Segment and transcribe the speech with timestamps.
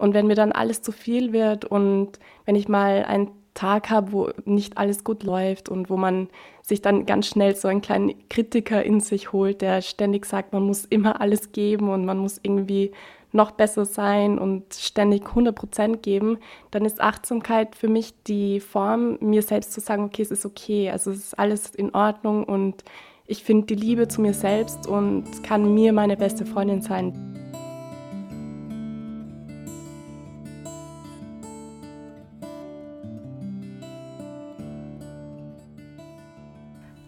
[0.00, 4.12] Und wenn mir dann alles zu viel wird und wenn ich mal einen Tag habe,
[4.12, 6.28] wo nicht alles gut läuft und wo man
[6.62, 10.62] sich dann ganz schnell so einen kleinen Kritiker in sich holt, der ständig sagt, man
[10.62, 12.92] muss immer alles geben und man muss irgendwie
[13.32, 16.38] noch besser sein und ständig 100 Prozent geben,
[16.70, 20.90] dann ist Achtsamkeit für mich die Form, mir selbst zu sagen, okay, es ist okay,
[20.90, 22.84] also es ist alles in Ordnung und
[23.26, 27.12] ich finde die Liebe zu mir selbst und kann mir meine beste Freundin sein.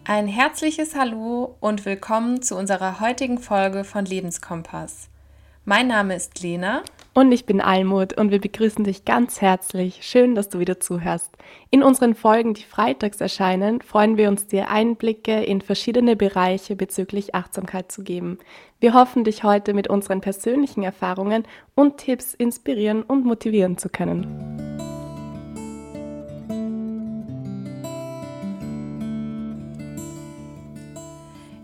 [0.05, 5.07] Ein herzliches Hallo und willkommen zu unserer heutigen Folge von Lebenskompass.
[5.63, 6.83] Mein Name ist Lena.
[7.13, 9.99] Und ich bin Almut und wir begrüßen dich ganz herzlich.
[10.01, 11.31] Schön, dass du wieder zuhörst.
[11.69, 17.33] In unseren Folgen, die freitags erscheinen, freuen wir uns, dir Einblicke in verschiedene Bereiche bezüglich
[17.33, 18.39] Achtsamkeit zu geben.
[18.81, 21.45] Wir hoffen, dich heute mit unseren persönlichen Erfahrungen
[21.75, 24.92] und Tipps inspirieren und motivieren zu können.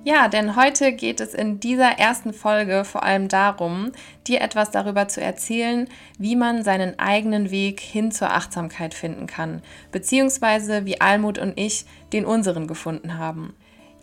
[0.10, 3.92] Ja, denn heute geht es in dieser ersten Folge vor allem darum,
[4.26, 9.62] dir etwas darüber zu erzählen, wie man seinen eigenen Weg hin zur Achtsamkeit finden kann,
[9.92, 13.54] beziehungsweise wie Almut und ich den unseren gefunden haben.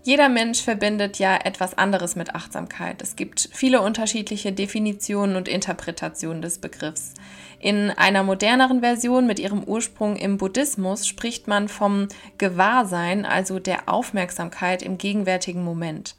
[0.07, 3.03] Jeder Mensch verbindet ja etwas anderes mit Achtsamkeit.
[3.03, 7.12] Es gibt viele unterschiedliche Definitionen und Interpretationen des Begriffs.
[7.59, 12.07] In einer moderneren Version mit ihrem Ursprung im Buddhismus spricht man vom
[12.39, 16.15] Gewahrsein, also der Aufmerksamkeit im gegenwärtigen Moment.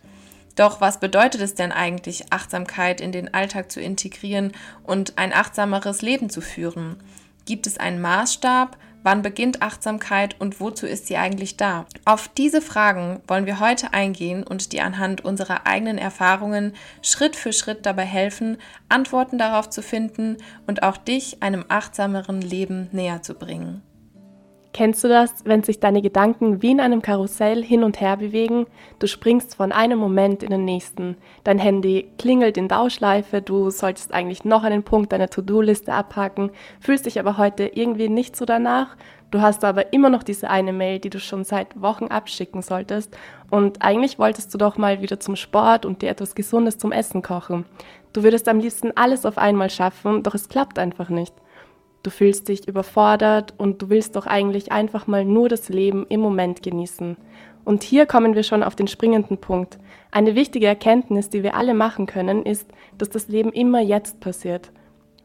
[0.57, 4.51] Doch was bedeutet es denn eigentlich, Achtsamkeit in den Alltag zu integrieren
[4.83, 6.97] und ein achtsameres Leben zu führen?
[7.45, 8.77] Gibt es einen Maßstab?
[9.07, 11.85] Wann beginnt Achtsamkeit und wozu ist sie eigentlich da?
[12.03, 17.53] Auf diese Fragen wollen wir heute eingehen und dir anhand unserer eigenen Erfahrungen Schritt für
[17.53, 18.57] Schritt dabei helfen,
[18.89, 20.35] Antworten darauf zu finden
[20.67, 23.81] und auch dich einem achtsameren Leben näher zu bringen.
[24.77, 28.67] Kennst du das, wenn sich deine Gedanken wie in einem Karussell hin und her bewegen?
[28.99, 31.17] Du springst von einem Moment in den nächsten.
[31.43, 37.07] Dein Handy klingelt in Dauschleife, du solltest eigentlich noch einen Punkt deiner To-Do-Liste abhaken, fühlst
[37.07, 38.95] dich aber heute irgendwie nicht so danach.
[39.31, 43.17] Du hast aber immer noch diese eine Mail, die du schon seit Wochen abschicken solltest.
[43.49, 47.23] Und eigentlich wolltest du doch mal wieder zum Sport und dir etwas Gesundes zum Essen
[47.23, 47.65] kochen.
[48.13, 51.33] Du würdest am liebsten alles auf einmal schaffen, doch es klappt einfach nicht.
[52.07, 56.21] Du fühlst dich überfordert und du willst doch eigentlich einfach mal nur das Leben im
[56.21, 57.17] Moment genießen.
[57.65, 59.77] Und hier kommen wir schon auf den springenden Punkt.
[60.09, 62.65] Eine wichtige Erkenntnis, die wir alle machen können, ist,
[62.97, 64.71] dass das Leben immer jetzt passiert.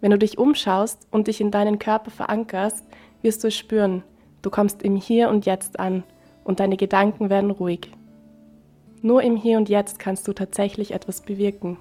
[0.00, 2.84] Wenn du dich umschaust und dich in deinen Körper verankerst,
[3.20, 4.02] wirst du es spüren.
[4.42, 6.02] Du kommst im Hier und Jetzt an
[6.42, 7.92] und deine Gedanken werden ruhig.
[9.02, 11.76] Nur im Hier und Jetzt kannst du tatsächlich etwas bewirken.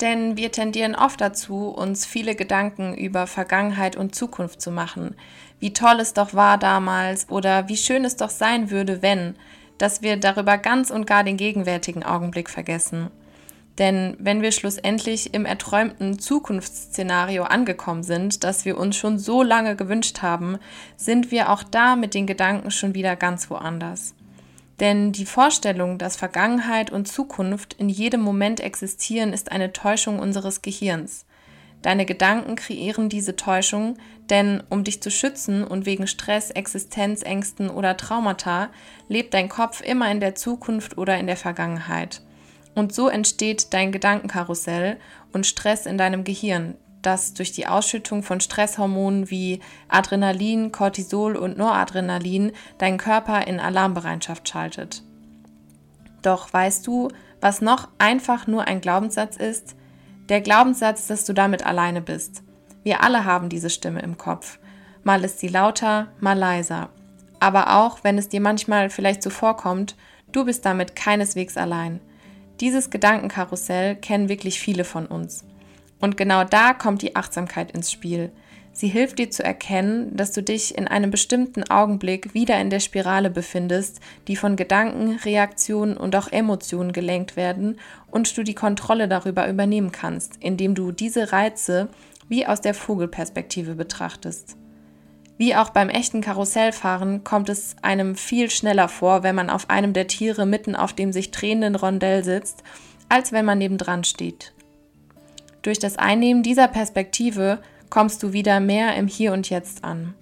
[0.00, 5.14] Denn wir tendieren oft dazu, uns viele Gedanken über Vergangenheit und Zukunft zu machen.
[5.58, 9.36] Wie toll es doch war damals oder wie schön es doch sein würde, wenn,
[9.78, 13.10] dass wir darüber ganz und gar den gegenwärtigen Augenblick vergessen.
[13.78, 19.76] Denn wenn wir schlussendlich im erträumten Zukunftsszenario angekommen sind, das wir uns schon so lange
[19.76, 20.58] gewünscht haben,
[20.96, 24.14] sind wir auch da mit den Gedanken schon wieder ganz woanders.
[24.80, 30.60] Denn die Vorstellung, dass Vergangenheit und Zukunft in jedem Moment existieren, ist eine Täuschung unseres
[30.60, 31.24] Gehirns.
[31.82, 33.96] Deine Gedanken kreieren diese Täuschung,
[34.28, 38.70] denn um dich zu schützen und wegen Stress, Existenzängsten oder Traumata
[39.08, 42.22] lebt dein Kopf immer in der Zukunft oder in der Vergangenheit.
[42.74, 44.98] Und so entsteht dein Gedankenkarussell
[45.32, 51.56] und Stress in deinem Gehirn, das durch die Ausschüttung von Stresshormonen wie Adrenalin, Cortisol und
[51.56, 55.02] Noradrenalin deinen Körper in Alarmbereitschaft schaltet.
[56.22, 57.08] Doch weißt du,
[57.40, 59.76] was noch einfach nur ein Glaubenssatz ist?
[60.28, 62.42] Der Glaubenssatz, dass du damit alleine bist.
[62.82, 64.58] Wir alle haben diese Stimme im Kopf.
[65.04, 66.88] Mal ist sie lauter, mal leiser.
[67.38, 69.94] Aber auch wenn es dir manchmal vielleicht so vorkommt,
[70.32, 72.00] du bist damit keineswegs allein.
[72.60, 75.44] Dieses Gedankenkarussell kennen wirklich viele von uns.
[76.00, 78.30] Und genau da kommt die Achtsamkeit ins Spiel.
[78.72, 82.80] Sie hilft dir zu erkennen, dass du dich in einem bestimmten Augenblick wieder in der
[82.80, 87.78] Spirale befindest, die von Gedanken, Reaktionen und auch Emotionen gelenkt werden
[88.10, 91.88] und du die Kontrolle darüber übernehmen kannst, indem du diese Reize
[92.28, 94.58] wie aus der Vogelperspektive betrachtest.
[95.38, 99.94] Wie auch beim echten Karussellfahren kommt es einem viel schneller vor, wenn man auf einem
[99.94, 102.62] der Tiere mitten auf dem sich drehenden Rondell sitzt,
[103.08, 104.52] als wenn man nebendran steht.
[105.66, 107.58] Durch das Einnehmen dieser Perspektive
[107.90, 110.14] kommst du wieder mehr im Hier und Jetzt an.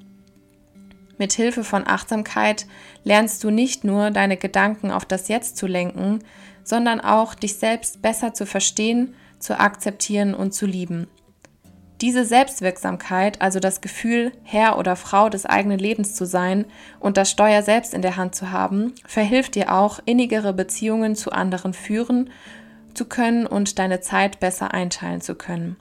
[1.19, 2.64] Mit Hilfe von Achtsamkeit
[3.02, 6.20] lernst du nicht nur deine Gedanken auf das Jetzt zu lenken,
[6.62, 11.08] sondern auch dich selbst besser zu verstehen, zu akzeptieren und zu lieben.
[12.00, 16.64] Diese Selbstwirksamkeit, also das Gefühl, Herr oder Frau des eigenen Lebens zu sein
[17.00, 21.32] und das Steuer selbst in der Hand zu haben, verhilft dir auch, innigere Beziehungen zu
[21.32, 22.31] anderen führen
[22.94, 25.76] zu können und deine Zeit besser einteilen zu können.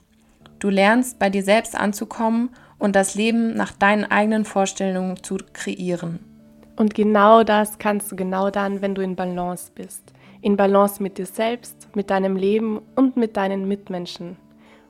[0.58, 6.20] Du lernst bei dir selbst anzukommen und das Leben nach deinen eigenen Vorstellungen zu kreieren.
[6.76, 10.12] Und genau das kannst du genau dann, wenn du in Balance bist.
[10.40, 14.36] In Balance mit dir selbst, mit deinem Leben und mit deinen Mitmenschen.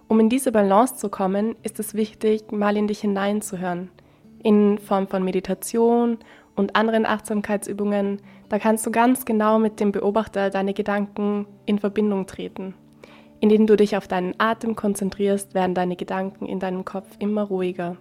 [0.08, 3.90] Um in diese Balance zu kommen, ist es wichtig, mal in dich hineinzuhören.
[4.42, 6.18] In Form von Meditation
[6.56, 12.26] und anderen Achtsamkeitsübungen, da kannst du ganz genau mit dem Beobachter deine Gedanken in Verbindung
[12.26, 12.74] treten.
[13.40, 17.96] Indem du dich auf deinen Atem konzentrierst, werden deine Gedanken in deinem Kopf immer ruhiger.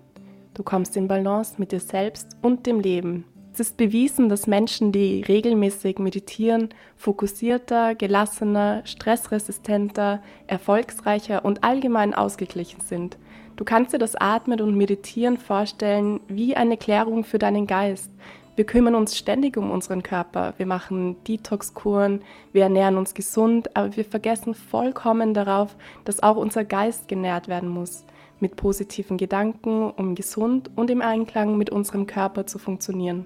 [0.54, 3.26] Du kommst in Balance mit dir selbst und dem Leben.
[3.54, 12.80] Es ist bewiesen, dass Menschen, die regelmäßig meditieren, fokussierter, gelassener, stressresistenter, erfolgsreicher und allgemein ausgeglichen
[12.82, 13.18] sind.
[13.56, 18.12] Du kannst dir das Atmen und Meditieren vorstellen wie eine Klärung für deinen Geist.
[18.56, 20.54] Wir kümmern uns ständig um unseren Körper.
[20.58, 22.22] Wir machen Detox-Kuren,
[22.52, 27.70] wir ernähren uns gesund, aber wir vergessen vollkommen darauf, dass auch unser Geist genährt werden
[27.70, 28.06] muss
[28.40, 33.26] mit positiven Gedanken, um gesund und im Einklang mit unserem Körper zu funktionieren.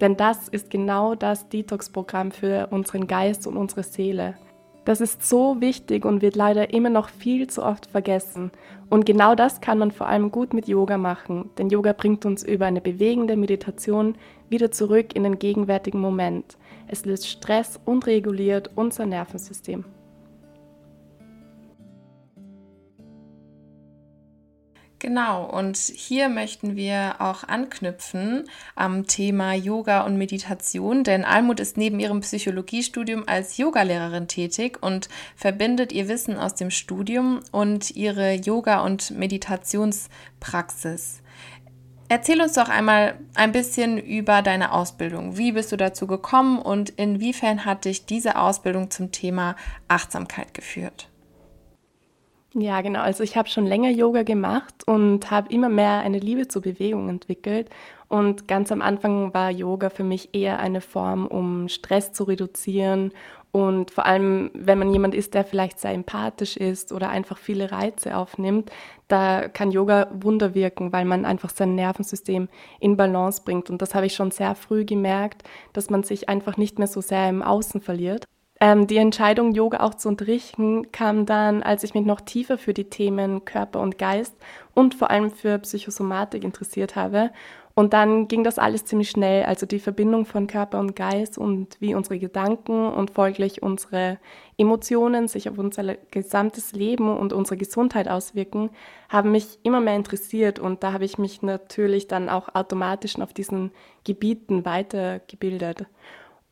[0.00, 4.34] Denn das ist genau das Detox-Programm für unseren Geist und unsere Seele.
[4.84, 8.50] Das ist so wichtig und wird leider immer noch viel zu oft vergessen.
[8.94, 12.44] Und genau das kann man vor allem gut mit Yoga machen, denn Yoga bringt uns
[12.44, 14.14] über eine bewegende Meditation
[14.48, 16.56] wieder zurück in den gegenwärtigen Moment.
[16.86, 19.84] Es löst Stress und reguliert unser Nervensystem.
[24.98, 31.76] Genau, und hier möchten wir auch anknüpfen am Thema Yoga und Meditation, denn Almut ist
[31.76, 38.32] neben ihrem Psychologiestudium als Yogalehrerin tätig und verbindet ihr Wissen aus dem Studium und ihre
[38.32, 41.20] Yoga- und Meditationspraxis.
[42.08, 45.36] Erzähl uns doch einmal ein bisschen über deine Ausbildung.
[45.36, 49.56] Wie bist du dazu gekommen und inwiefern hat dich diese Ausbildung zum Thema
[49.88, 51.08] Achtsamkeit geführt?
[52.56, 53.00] Ja, genau.
[53.00, 57.08] Also ich habe schon länger Yoga gemacht und habe immer mehr eine Liebe zur Bewegung
[57.08, 57.68] entwickelt.
[58.06, 63.12] Und ganz am Anfang war Yoga für mich eher eine Form, um Stress zu reduzieren.
[63.50, 67.72] Und vor allem, wenn man jemand ist, der vielleicht sehr empathisch ist oder einfach viele
[67.72, 68.70] Reize aufnimmt,
[69.08, 72.48] da kann Yoga Wunder wirken, weil man einfach sein Nervensystem
[72.78, 73.68] in Balance bringt.
[73.68, 75.42] Und das habe ich schon sehr früh gemerkt,
[75.72, 78.26] dass man sich einfach nicht mehr so sehr im Außen verliert.
[78.64, 82.72] Ähm, die Entscheidung, Yoga auch zu unterrichten, kam dann, als ich mich noch tiefer für
[82.72, 84.34] die Themen Körper und Geist
[84.72, 87.30] und vor allem für Psychosomatik interessiert habe.
[87.74, 91.76] Und dann ging das alles ziemlich schnell, also die Verbindung von Körper und Geist und
[91.80, 94.18] wie unsere Gedanken und folglich unsere
[94.56, 98.70] Emotionen sich auf unser gesamtes Leben und unsere Gesundheit auswirken,
[99.10, 103.34] haben mich immer mehr interessiert und da habe ich mich natürlich dann auch automatisch auf
[103.34, 103.72] diesen
[104.04, 105.84] Gebieten weitergebildet.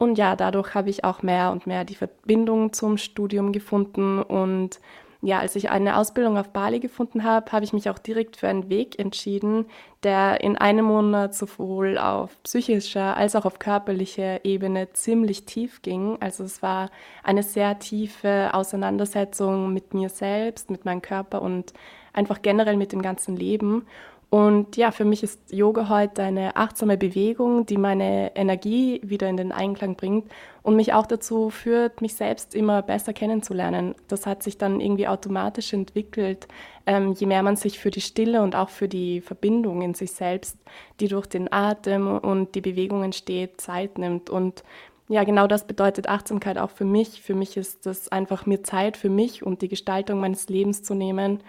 [0.02, 4.20] Und ja, dadurch habe ich auch mehr und mehr die Verbindung zum Studium gefunden.
[4.20, 4.81] Und
[5.20, 8.49] ja, als ich eine Ausbildung auf Bali gefunden habe, habe ich mich auch direkt für
[8.49, 9.66] einen Weg entschieden,
[10.02, 16.16] der in einem Monat sowohl auf psychischer als auch auf körperlicher Ebene ziemlich tief ging.
[16.19, 16.90] Also es war
[17.22, 21.72] eine sehr tiefe Auseinandersetzung mit mir selbst, mit meinem Körper und
[22.12, 23.87] einfach generell mit dem ganzen Leben.
[24.32, 29.36] Und ja, für mich ist Yoga heute eine achtsame Bewegung, die meine Energie wieder in
[29.36, 33.94] den Einklang bringt und mich auch dazu führt, mich selbst immer besser kennenzulernen.
[34.08, 36.48] Das hat sich dann irgendwie automatisch entwickelt,
[36.86, 40.12] ähm, je mehr man sich für die Stille und auch für die Verbindung in sich
[40.12, 40.56] selbst,
[40.98, 44.31] die durch den Atem und die Bewegung entsteht, Zeit nimmt.
[44.31, 44.65] Und
[45.08, 47.20] ja, genau das bedeutet Achtsamkeit auch für mich.
[47.20, 50.94] Für mich ist das einfach mir Zeit für mich und die Gestaltung meines Lebens zu
[50.94, 51.43] nehmen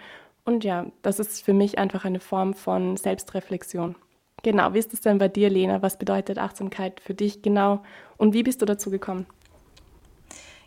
[0.44, 3.96] und ja, das ist für mich einfach eine Form von Selbstreflexion.
[4.42, 5.80] Genau, wie ist es denn bei dir, Lena?
[5.80, 7.82] Was bedeutet Achtsamkeit für dich genau
[8.18, 9.26] und wie bist du dazu gekommen?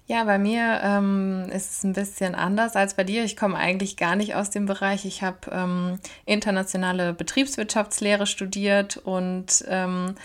[0.08, 3.26] Ja, bei mir ähm, ist es ein bisschen anders als bei dir.
[3.26, 5.04] Ich komme eigentlich gar nicht aus dem Bereich.
[5.04, 10.16] Ich habe ähm, internationale Betriebswirtschaftslehre studiert und ähm,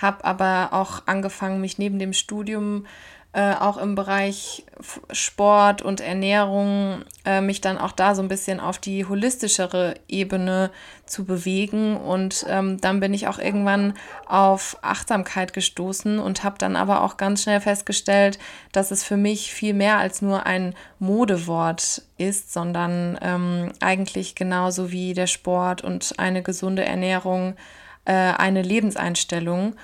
[0.00, 2.86] habe aber auch angefangen, mich neben dem Studium
[3.34, 4.66] äh, auch im Bereich
[5.10, 10.70] Sport und Ernährung äh, mich dann auch da so ein bisschen auf die holistischere Ebene
[11.06, 11.96] zu bewegen.
[11.96, 13.94] Und ähm, dann bin ich auch irgendwann
[14.26, 18.38] auf Achtsamkeit gestoßen und habe dann aber auch ganz schnell festgestellt,
[18.72, 24.92] dass es für mich viel mehr als nur ein Modewort ist, sondern ähm, eigentlich genauso
[24.92, 27.56] wie der Sport und eine gesunde Ernährung
[28.04, 29.74] äh, eine Lebenseinstellung.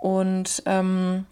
[0.00, 1.26] Und ähm,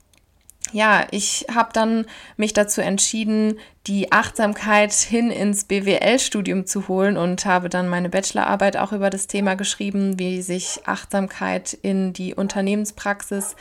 [0.72, 7.44] ja, ich habe dann mich dazu entschieden, die Achtsamkeit hin ins BWL-Studium zu holen und
[7.44, 13.56] habe dann meine Bachelorarbeit auch über das Thema geschrieben, wie sich Achtsamkeit in die Unternehmenspraxis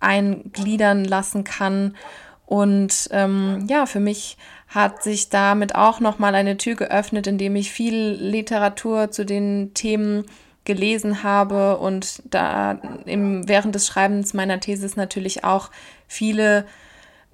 [0.00, 1.96] eingliedern lassen kann.
[2.46, 4.36] Und ähm, ja, für mich
[4.68, 10.24] hat sich damit auch nochmal eine Tür geöffnet, indem ich viel Literatur zu den Themen
[10.64, 15.70] gelesen habe und da im, während des Schreibens meiner Thesis natürlich auch
[16.06, 16.66] viele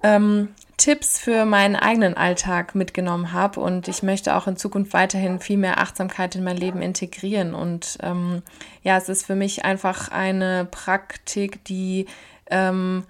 [0.03, 3.59] ähm, Tipps für meinen eigenen Alltag mitgenommen habe.
[3.59, 7.53] Und ich möchte auch in Zukunft weiterhin viel mehr Achtsamkeit in mein Leben integrieren.
[7.53, 8.41] Und ähm,
[8.83, 12.07] ja, es ist für mich einfach eine Praktik, die
[12.49, 13.03] ähm,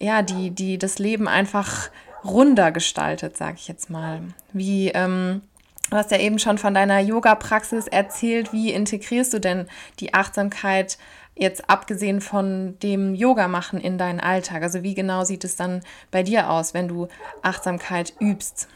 [0.00, 1.90] ja, die, die das Leben einfach
[2.24, 4.22] runder gestaltet, sage ich jetzt mal.
[4.52, 5.42] Wie ähm,
[5.90, 8.52] Du hast ja eben schon von deiner Yoga-Praxis erzählt.
[8.52, 9.66] Wie integrierst du denn
[10.00, 10.98] die Achtsamkeit
[11.38, 14.62] jetzt abgesehen von dem Yoga machen in deinen Alltag?
[14.62, 15.80] Also wie genau sieht es dann
[16.10, 17.08] bei dir aus, wenn du
[17.42, 18.68] Achtsamkeit übst?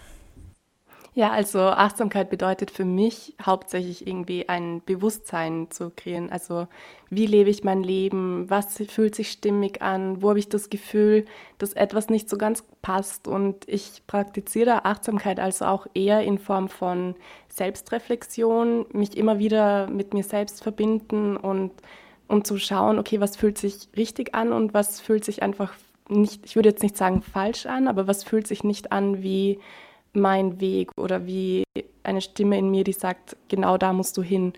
[1.14, 6.30] Ja, also Achtsamkeit bedeutet für mich hauptsächlich irgendwie ein Bewusstsein zu kreieren.
[6.30, 6.68] Also
[7.10, 8.48] wie lebe ich mein Leben?
[8.48, 10.22] Was fühlt sich stimmig an?
[10.22, 11.26] Wo habe ich das Gefühl,
[11.58, 13.28] dass etwas nicht so ganz passt?
[13.28, 17.14] Und ich praktiziere Achtsamkeit also auch eher in Form von
[17.50, 21.72] Selbstreflexion, mich immer wieder mit mir selbst verbinden und
[22.28, 25.72] um zu schauen, okay, was fühlt sich richtig an und was fühlt sich einfach
[26.08, 29.58] nicht, ich würde jetzt nicht sagen falsch an, aber was fühlt sich nicht an wie
[30.12, 31.64] mein Weg oder wie
[32.02, 34.52] eine Stimme in mir, die sagt, genau da musst du hin.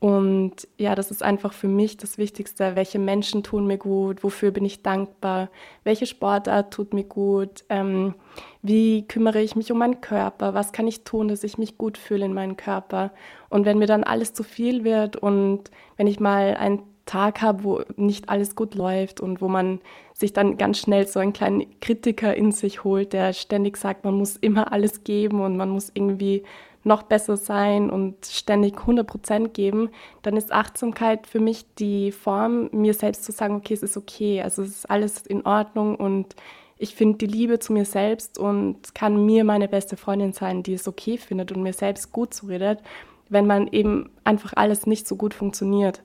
[0.00, 2.76] Und ja, das ist einfach für mich das Wichtigste.
[2.76, 4.22] Welche Menschen tun mir gut?
[4.22, 5.48] Wofür bin ich dankbar?
[5.82, 7.64] Welche Sportart tut mir gut?
[7.70, 8.14] Ähm,
[8.60, 10.52] wie kümmere ich mich um meinen Körper?
[10.52, 13.12] Was kann ich tun, dass ich mich gut fühle in meinem Körper?
[13.48, 17.64] Und wenn mir dann alles zu viel wird und wenn ich mal ein Tag habe,
[17.64, 19.80] wo nicht alles gut läuft und wo man
[20.14, 24.14] sich dann ganz schnell so einen kleinen Kritiker in sich holt, der ständig sagt, man
[24.14, 26.44] muss immer alles geben und man muss irgendwie
[26.84, 29.88] noch besser sein und ständig 100 Prozent geben,
[30.22, 34.42] dann ist Achtsamkeit für mich die Form, mir selbst zu sagen, okay, es ist okay,
[34.42, 36.36] also es ist alles in Ordnung und
[36.76, 40.74] ich finde die Liebe zu mir selbst und kann mir meine beste Freundin sein, die
[40.74, 42.80] es okay findet und mir selbst gut zuredet,
[43.28, 46.02] wenn man eben einfach alles nicht so gut funktioniert.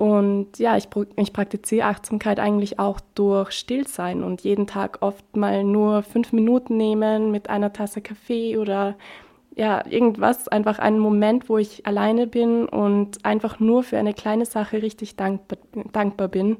[0.00, 5.62] Und ja, ich, ich praktiziere Achtsamkeit eigentlich auch durch Stillsein und jeden Tag oft mal
[5.62, 8.96] nur fünf Minuten nehmen mit einer Tasse Kaffee oder
[9.56, 14.46] ja, irgendwas, einfach einen Moment, wo ich alleine bin und einfach nur für eine kleine
[14.46, 15.58] Sache richtig dankbar,
[15.92, 16.56] dankbar bin.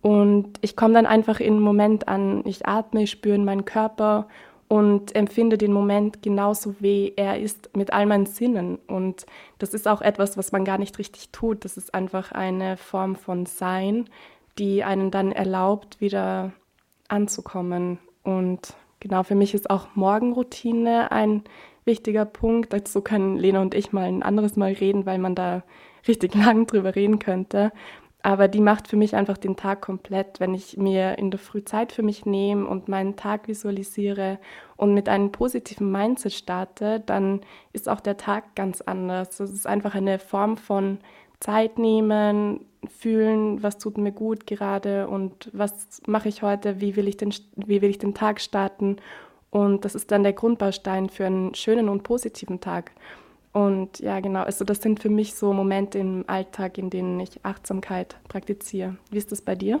[0.00, 3.64] Und ich komme dann einfach in einen Moment an, ich atme, ich spüre in meinen
[3.64, 4.28] Körper
[4.68, 8.78] und empfinde den Moment genauso, wie er ist, mit all meinen Sinnen.
[8.88, 9.26] Und
[9.58, 11.64] das ist auch etwas, was man gar nicht richtig tut.
[11.64, 14.08] Das ist einfach eine Form von Sein,
[14.58, 16.52] die einen dann erlaubt, wieder
[17.08, 17.98] anzukommen.
[18.24, 21.44] Und genau für mich ist auch Morgenroutine ein
[21.84, 22.72] wichtiger Punkt.
[22.72, 25.62] Dazu können Lena und ich mal ein anderes Mal reden, weil man da
[26.08, 27.72] richtig lang drüber reden könnte.
[28.22, 31.62] Aber die macht für mich einfach den Tag komplett, wenn ich mir in der Früh
[31.64, 34.38] Zeit für mich nehme und meinen Tag visualisiere
[34.76, 37.42] und mit einem positiven Mindset starte, dann
[37.72, 39.38] ist auch der Tag ganz anders.
[39.38, 40.98] Es ist einfach eine Form von
[41.38, 47.08] Zeit nehmen, fühlen, was tut mir gut gerade und was mache ich heute, wie will
[47.08, 48.96] ich den, wie will ich den Tag starten.
[49.50, 52.92] Und das ist dann der Grundbaustein für einen schönen und positiven Tag.
[53.56, 57.42] Und ja, genau, also das sind für mich so Momente im Alltag, in denen ich
[57.42, 58.96] Achtsamkeit praktiziere.
[59.10, 59.80] Wie ist das bei dir?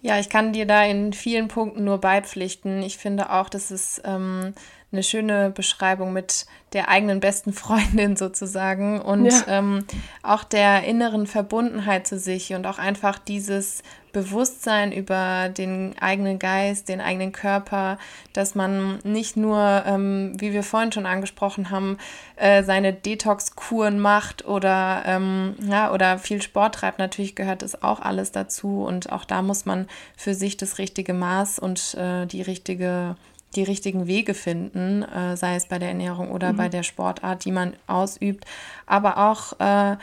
[0.00, 2.82] Ja, ich kann dir da in vielen Punkten nur beipflichten.
[2.82, 4.54] Ich finde auch, dass es ähm,
[4.92, 9.42] eine schöne Beschreibung mit der eigenen besten Freundin sozusagen und ja.
[9.48, 9.84] ähm,
[10.22, 16.88] auch der inneren Verbundenheit zu sich und auch einfach dieses Bewusstsein über den eigenen Geist,
[16.88, 17.98] den eigenen Körper,
[18.32, 21.98] dass man nicht nur, ähm, wie wir vorhin schon angesprochen haben,
[22.36, 26.98] äh, seine Detox-Kuren macht oder, ähm, ja, oder viel Sport treibt.
[26.98, 29.86] Natürlich gehört das auch alles dazu und auch da muss man
[30.16, 33.16] für sich das richtige Maß und äh, die richtige
[33.56, 36.56] die richtigen Wege finden, äh, sei es bei der Ernährung oder mhm.
[36.56, 38.44] bei der Sportart, die man ausübt.
[38.86, 39.96] Aber auch äh,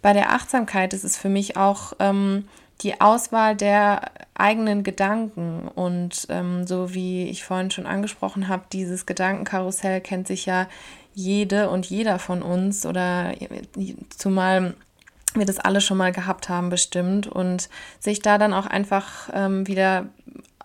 [0.00, 2.48] bei der Achtsamkeit ist es für mich auch ähm,
[2.80, 5.68] die Auswahl der eigenen Gedanken.
[5.68, 10.68] Und ähm, so wie ich vorhin schon angesprochen habe, dieses Gedankenkarussell kennt sich ja
[11.14, 13.34] jede und jeder von uns oder
[14.16, 14.74] zumal
[15.34, 17.68] wir das alle schon mal gehabt haben bestimmt und
[17.98, 20.06] sich da dann auch einfach ähm, wieder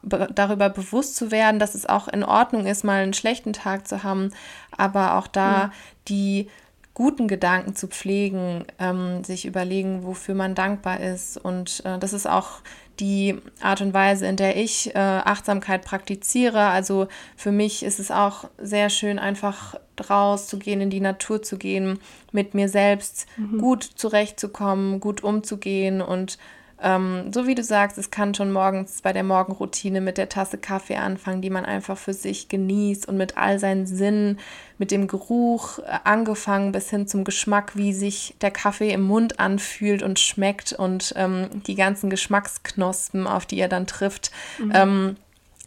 [0.04, 4.04] darüber bewusst zu werden, dass es auch in Ordnung ist, mal einen schlechten Tag zu
[4.04, 4.32] haben,
[4.76, 5.72] aber auch da mhm.
[6.08, 6.50] die
[6.94, 11.38] guten Gedanken zu pflegen, ähm, sich überlegen, wofür man dankbar ist.
[11.38, 12.62] Und äh, das ist auch
[13.00, 16.68] die Art und Weise, in der ich äh, Achtsamkeit praktiziere.
[16.68, 19.76] Also für mich ist es auch sehr schön, einfach
[20.10, 22.00] rauszugehen, in die Natur zu gehen,
[22.32, 23.58] mit mir selbst mhm.
[23.58, 26.38] gut zurechtzukommen, gut umzugehen und
[26.84, 30.58] ähm, so wie du sagst, es kann schon morgens bei der Morgenroutine mit der Tasse
[30.58, 34.40] Kaffee anfangen, die man einfach für sich genießt und mit all seinen Sinnen,
[34.78, 39.40] mit dem Geruch äh, angefangen bis hin zum Geschmack, wie sich der Kaffee im Mund
[39.40, 44.32] anfühlt und schmeckt und ähm, die ganzen Geschmacksknospen, auf die er dann trifft.
[44.60, 44.72] Mhm.
[44.74, 45.16] Ähm,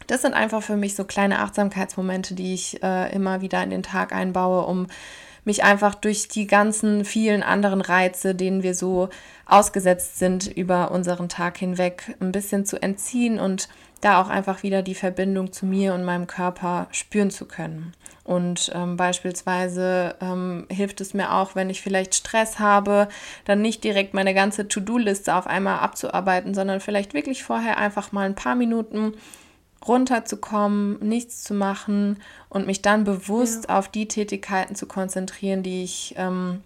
[0.07, 3.83] das sind einfach für mich so kleine Achtsamkeitsmomente, die ich äh, immer wieder in den
[3.83, 4.87] Tag einbaue, um
[5.47, 9.09] mich einfach durch die ganzen vielen anderen Reize, denen wir so
[9.47, 13.69] ausgesetzt sind über unseren Tag hinweg, ein bisschen zu entziehen und
[14.01, 17.93] da auch einfach wieder die Verbindung zu mir und meinem Körper spüren zu können.
[18.25, 23.09] Und ähm, beispielsweise ähm, hilft es mir auch, wenn ich vielleicht Stress habe,
[23.45, 28.27] dann nicht direkt meine ganze To-Do-Liste auf einmal abzuarbeiten, sondern vielleicht wirklich vorher einfach mal
[28.27, 29.15] ein paar Minuten
[29.89, 33.79] runterzukommen, nichts zu machen und mich dann bewusst ja.
[33.79, 36.63] auf die Tätigkeiten zu konzentrieren, die ich, ähm,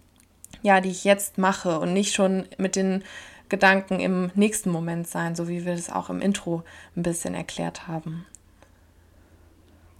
[0.62, 3.04] ja, die ich jetzt mache und nicht schon mit den
[3.48, 6.62] Gedanken im nächsten Moment sein, so wie wir das auch im Intro
[6.96, 8.26] ein bisschen erklärt haben.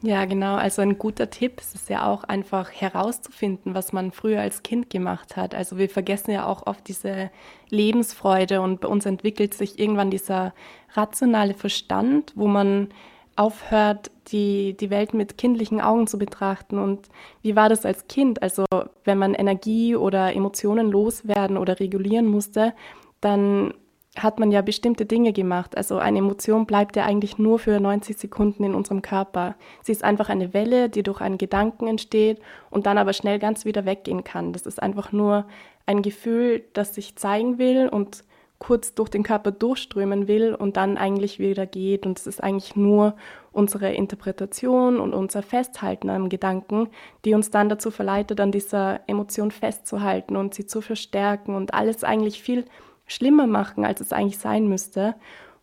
[0.02, 0.54] Ja, genau.
[0.56, 5.36] Also ein guter Tipp ist ja auch einfach herauszufinden, was man früher als Kind gemacht
[5.36, 5.54] hat.
[5.54, 7.30] Also wir vergessen ja auch oft diese
[7.68, 10.54] Lebensfreude und bei uns entwickelt sich irgendwann dieser
[10.94, 12.88] rationale Verstand, wo man
[13.36, 16.78] aufhört, die, die Welt mit kindlichen Augen zu betrachten.
[16.78, 17.08] Und
[17.42, 18.42] wie war das als Kind?
[18.42, 18.64] Also
[19.04, 22.72] wenn man Energie oder Emotionen loswerden oder regulieren musste,
[23.20, 23.74] dann
[24.22, 25.76] hat man ja bestimmte Dinge gemacht.
[25.76, 29.56] Also eine Emotion bleibt ja eigentlich nur für 90 Sekunden in unserem Körper.
[29.82, 33.64] Sie ist einfach eine Welle, die durch einen Gedanken entsteht und dann aber schnell ganz
[33.64, 34.52] wieder weggehen kann.
[34.52, 35.46] Das ist einfach nur
[35.86, 38.24] ein Gefühl, das sich zeigen will und
[38.60, 42.04] kurz durch den Körper durchströmen will und dann eigentlich wieder geht.
[42.04, 43.16] Und es ist eigentlich nur
[43.52, 46.88] unsere Interpretation und unser Festhalten am Gedanken,
[47.24, 52.04] die uns dann dazu verleitet, an dieser Emotion festzuhalten und sie zu verstärken und alles
[52.04, 52.66] eigentlich viel
[53.10, 55.14] schlimmer machen, als es eigentlich sein müsste.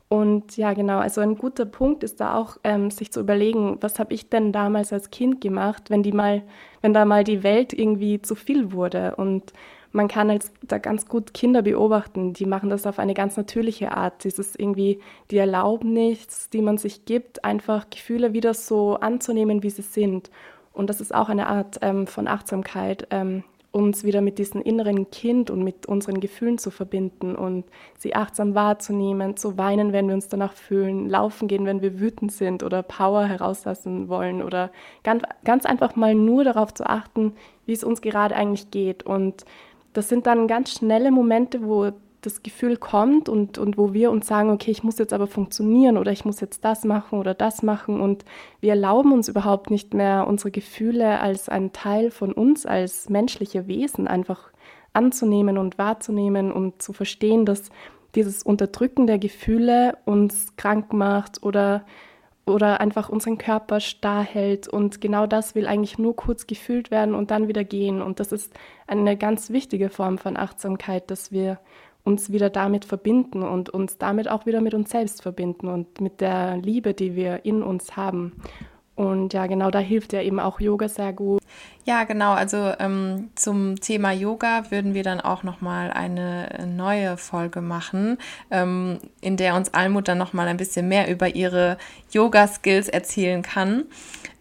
[0.10, 4.00] Und ja, genau, also ein guter Punkt ist da auch, ähm, sich zu überlegen, was
[4.00, 6.44] habe ich denn damals als Kind gemacht, wenn die mal,
[6.82, 9.16] wenn da mal die Welt irgendwie zu viel wurde.
[9.16, 9.52] Und
[9.92, 13.92] man kann als da ganz gut Kinder beobachten, die machen das auf eine ganz natürliche
[13.92, 14.24] Art.
[14.24, 15.00] Dieses irgendwie
[15.32, 20.30] die Erlaubnis, die man sich gibt, einfach Gefühle wieder so anzunehmen, wie sie sind.
[20.72, 23.44] Und das ist auch eine Art ähm, von Achtsamkeit, ähm,
[23.78, 27.66] uns wieder mit diesem inneren Kind und mit unseren Gefühlen zu verbinden und
[27.98, 32.32] sie achtsam wahrzunehmen, zu weinen, wenn wir uns danach fühlen, laufen gehen, wenn wir wütend
[32.32, 34.72] sind oder Power herauslassen wollen oder
[35.04, 37.34] ganz, ganz einfach mal nur darauf zu achten,
[37.66, 39.04] wie es uns gerade eigentlich geht.
[39.04, 39.46] Und
[39.94, 44.28] das sind dann ganz schnelle Momente, wo das Gefühl kommt und, und wo wir uns
[44.28, 47.64] sagen, okay, ich muss jetzt aber funktionieren oder ich muss jetzt das machen oder das
[47.64, 48.26] machen und
[48.60, 53.68] wir erlauben uns überhaupt nicht mehr, unsere Gefühle als einen Teil von uns als menschliche
[53.68, 54.52] Wesen einfach
[54.94, 57.70] anzunehmen und wahrzunehmen und zu verstehen, dass
[58.16, 61.86] dieses Unterdrücken der Gefühle uns krank macht oder
[62.48, 64.68] oder einfach unseren Körper starr hält.
[64.68, 68.02] Und genau das will eigentlich nur kurz gefühlt werden und dann wieder gehen.
[68.02, 68.54] Und das ist
[68.88, 71.60] eine ganz wichtige Form von Achtsamkeit, dass wir
[72.08, 76.22] uns wieder damit verbinden und uns damit auch wieder mit uns selbst verbinden und mit
[76.22, 78.32] der Liebe, die wir in uns haben.
[78.96, 81.40] Und ja, genau da hilft ja eben auch Yoga sehr gut.
[81.86, 82.32] Ja, genau.
[82.32, 88.18] Also ähm, zum Thema Yoga würden wir dann auch noch mal eine neue Folge machen,
[88.50, 91.78] ähm, in der uns Almut dann noch mal ein bisschen mehr über ihre
[92.12, 93.84] Yoga-Skills erzählen kann.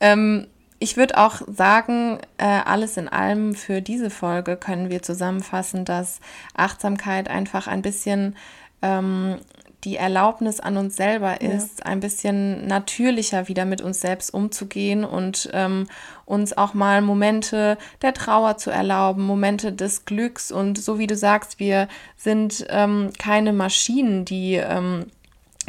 [0.01, 0.47] Ähm,
[0.79, 6.21] ich würde auch sagen, äh, alles in allem für diese Folge können wir zusammenfassen, dass
[6.55, 8.37] Achtsamkeit einfach ein bisschen
[8.83, 9.39] ähm,
[9.85, 11.87] die Erlaubnis an uns selber ist, ja.
[11.87, 15.87] ein bisschen natürlicher wieder mit uns selbst umzugehen und ähm,
[16.25, 20.51] uns auch mal Momente der Trauer zu erlauben, Momente des Glücks.
[20.51, 21.87] Und so wie du sagst, wir
[22.17, 25.07] sind ähm, keine Maschinen, die ähm,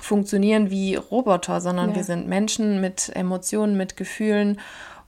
[0.02, 1.98] funktionieren wie Roboter, sondern ja.
[1.98, 4.60] wir sind Menschen mit Emotionen, mit Gefühlen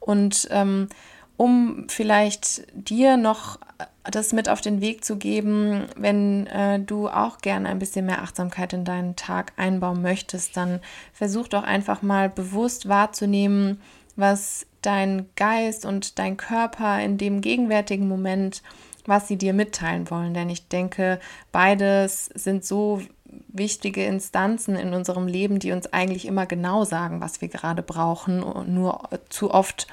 [0.09, 0.89] und ähm,
[1.37, 3.59] um vielleicht dir noch
[4.03, 8.23] das mit auf den Weg zu geben, wenn äh, du auch gerne ein bisschen mehr
[8.23, 10.79] Achtsamkeit in deinen Tag einbauen möchtest, dann
[11.13, 13.79] versuch doch einfach mal bewusst wahrzunehmen,
[14.15, 18.63] was dein Geist und dein Körper in dem gegenwärtigen Moment,
[19.05, 20.33] was sie dir mitteilen wollen.
[20.33, 21.19] Denn ich denke,
[21.51, 23.03] beides sind so
[23.47, 28.43] wichtige Instanzen in unserem Leben, die uns eigentlich immer genau sagen, was wir gerade brauchen
[28.43, 29.87] und nur zu oft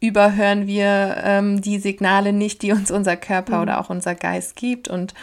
[0.00, 3.62] überhören wir ähm, die Signale nicht, die uns unser Körper mhm.
[3.62, 5.14] oder auch unser Geist gibt und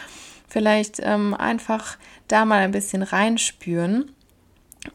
[0.47, 4.12] vielleicht ähm, einfach da mal ein bisschen reinspüren.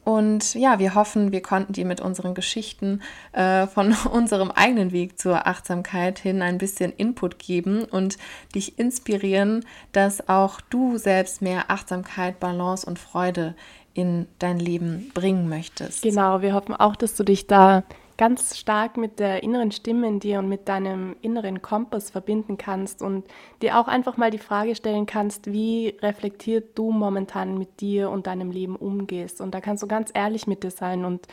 [0.02, 5.18] Und ja, wir hoffen, wir konnten dir mit unseren Geschichten äh, von unserem eigenen Weg
[5.18, 8.18] zur Achtsamkeit hin ein bisschen Input geben und
[8.54, 13.54] dich inspirieren, dass auch du selbst mehr Achtsamkeit, Balance und Freude
[13.92, 16.02] in dein Leben bringen möchtest.
[16.02, 17.84] Genau, wir hoffen auch, dass du dich da
[18.16, 23.02] ganz stark mit der inneren Stimme in dir und mit deinem inneren Kompass verbinden kannst
[23.02, 23.26] und
[23.60, 28.26] dir auch einfach mal die Frage stellen kannst, wie reflektiert du momentan mit dir und
[28.26, 29.40] deinem Leben umgehst.
[29.40, 31.26] Und da kannst du ganz ehrlich mit dir sein und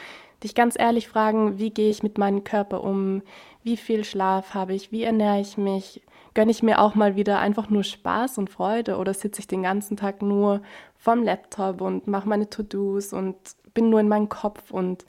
[0.44, 3.22] dich ganz ehrlich fragen, wie gehe ich mit meinem Körper um,
[3.64, 6.02] wie viel Schlaf habe ich, wie ernähre ich mich,
[6.34, 9.64] gönne ich mir auch mal wieder einfach nur Spaß und Freude oder sitze ich den
[9.64, 10.62] ganzen Tag nur
[10.98, 13.36] vom Laptop und mache meine To-Dos und
[13.74, 15.06] bin nur in meinem Kopf und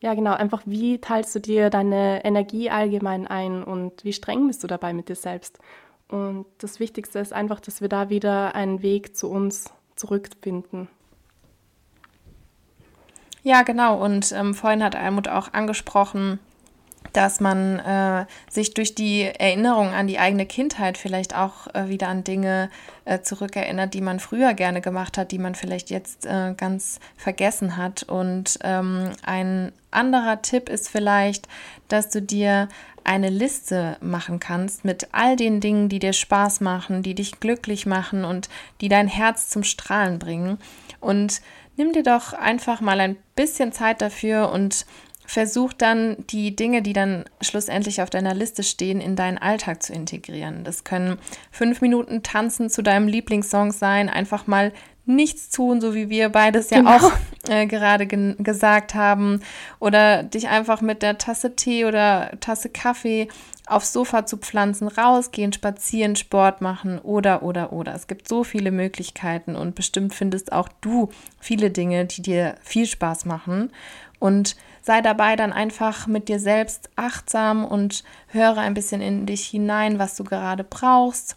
[0.00, 0.34] ja, genau.
[0.34, 4.92] Einfach, wie teilst du dir deine Energie allgemein ein und wie streng bist du dabei
[4.92, 5.58] mit dir selbst?
[6.08, 10.88] Und das Wichtigste ist einfach, dass wir da wieder einen Weg zu uns zurückfinden.
[13.42, 14.02] Ja, genau.
[14.02, 16.38] Und ähm, vorhin hat Almut auch angesprochen,
[17.14, 22.08] dass man äh, sich durch die Erinnerung an die eigene Kindheit vielleicht auch äh, wieder
[22.08, 22.70] an Dinge
[23.04, 27.76] äh, zurückerinnert, die man früher gerne gemacht hat, die man vielleicht jetzt äh, ganz vergessen
[27.76, 28.02] hat.
[28.02, 31.48] Und ähm, ein anderer Tipp ist vielleicht,
[31.88, 32.68] dass du dir
[33.04, 37.86] eine Liste machen kannst mit all den Dingen, die dir Spaß machen, die dich glücklich
[37.86, 38.48] machen und
[38.80, 40.58] die dein Herz zum Strahlen bringen.
[41.00, 41.42] Und
[41.76, 44.86] nimm dir doch einfach mal ein bisschen Zeit dafür und
[45.26, 49.92] versuch dann die Dinge, die dann schlussendlich auf deiner Liste stehen, in deinen Alltag zu
[49.92, 50.64] integrieren.
[50.64, 51.18] Das können
[51.50, 54.72] fünf Minuten Tanzen zu deinem Lieblingssong sein, einfach mal
[55.06, 56.96] nichts tun, so wie wir beides ja genau.
[56.96, 57.12] auch
[57.48, 59.40] äh, gerade gesagt haben,
[59.78, 63.28] oder dich einfach mit der Tasse Tee oder Tasse Kaffee
[63.66, 67.94] aufs Sofa zu pflanzen, rausgehen, spazieren, Sport machen oder, oder, oder.
[67.94, 71.10] Es gibt so viele Möglichkeiten und bestimmt findest auch du
[71.40, 73.72] viele Dinge, die dir viel Spaß machen.
[74.18, 79.46] Und sei dabei dann einfach mit dir selbst achtsam und höre ein bisschen in dich
[79.46, 81.36] hinein, was du gerade brauchst.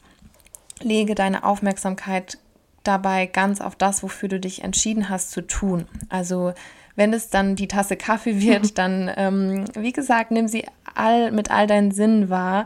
[0.82, 2.40] Lege deine Aufmerksamkeit
[2.84, 5.88] dabei ganz auf das, wofür du dich entschieden hast zu tun.
[6.10, 6.54] Also
[6.98, 11.50] wenn es dann die Tasse Kaffee wird, dann, ähm, wie gesagt, nimm sie all, mit
[11.50, 12.66] all deinen Sinnen wahr.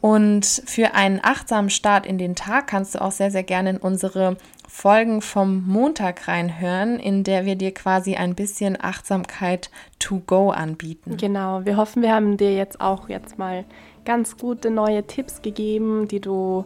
[0.00, 3.76] Und für einen achtsamen Start in den Tag kannst du auch sehr, sehr gerne in
[3.76, 4.36] unsere
[4.68, 11.16] Folgen vom Montag reinhören, in der wir dir quasi ein bisschen Achtsamkeit to go anbieten.
[11.16, 13.64] Genau, wir hoffen, wir haben dir jetzt auch jetzt mal
[14.04, 16.64] ganz gute neue Tipps gegeben, die du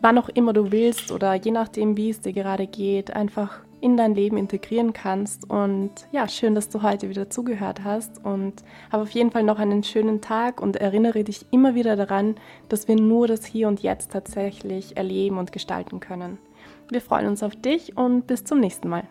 [0.00, 3.96] wann auch immer du willst oder je nachdem, wie es dir gerade geht, einfach in
[3.96, 5.48] dein Leben integrieren kannst.
[5.48, 8.54] Und ja, schön, dass du heute wieder zugehört hast und
[8.90, 12.34] habe auf jeden Fall noch einen schönen Tag und erinnere dich immer wieder daran,
[12.68, 16.38] dass wir nur das Hier und Jetzt tatsächlich erleben und gestalten können.
[16.90, 19.04] Wir freuen uns auf dich und bis zum nächsten Mal.